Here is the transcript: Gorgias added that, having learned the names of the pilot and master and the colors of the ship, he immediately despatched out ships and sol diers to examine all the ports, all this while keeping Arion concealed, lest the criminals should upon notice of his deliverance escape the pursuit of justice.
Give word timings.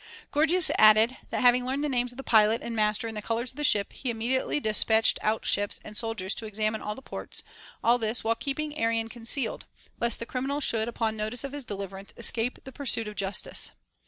Gorgias 0.31 0.71
added 0.79 1.17
that, 1.29 1.41
having 1.43 1.63
learned 1.63 1.83
the 1.83 1.87
names 1.87 2.11
of 2.11 2.17
the 2.17 2.23
pilot 2.23 2.63
and 2.63 2.75
master 2.75 3.07
and 3.07 3.15
the 3.15 3.21
colors 3.21 3.51
of 3.51 3.55
the 3.57 3.63
ship, 3.63 3.93
he 3.93 4.09
immediately 4.09 4.59
despatched 4.59 5.19
out 5.21 5.45
ships 5.45 5.79
and 5.85 5.95
sol 5.95 6.15
diers 6.15 6.33
to 6.37 6.47
examine 6.47 6.81
all 6.81 6.95
the 6.95 7.03
ports, 7.03 7.43
all 7.83 7.99
this 7.99 8.23
while 8.23 8.33
keeping 8.33 8.75
Arion 8.79 9.09
concealed, 9.09 9.67
lest 9.99 10.17
the 10.17 10.25
criminals 10.25 10.63
should 10.63 10.87
upon 10.87 11.15
notice 11.15 11.43
of 11.43 11.51
his 11.51 11.65
deliverance 11.65 12.15
escape 12.17 12.63
the 12.63 12.71
pursuit 12.71 13.07
of 13.07 13.15
justice. 13.15 13.73